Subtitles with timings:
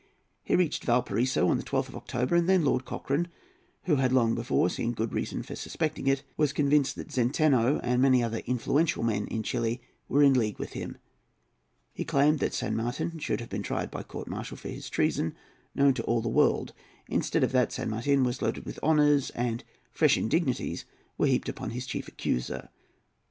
[0.41, 3.27] He reached Valparaiso on the 12th of October, and then Lord Cochrane,
[3.83, 8.01] who had long before seen good reasons for suspecting it, was convinced that Zenteno and
[8.01, 9.79] many other influential men in Chili
[10.09, 10.97] were in league with him.
[11.93, 15.35] He claimed that San Martin should be tried by court martial for his treasons,
[15.75, 16.73] known to all the world.
[17.07, 20.83] Instead of that San Martin was loaded with honours, and fresh indignities
[21.15, 22.69] were heaped upon his chief accuser.